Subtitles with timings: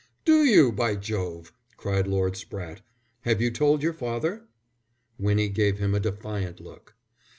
[0.25, 2.81] "Do you, by Jove!" cried Lord Spratte.
[3.19, 4.47] "Have you told your father?"
[5.19, 6.95] Winnie gave him a defiant look.